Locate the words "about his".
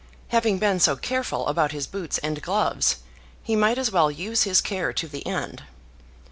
1.47-1.85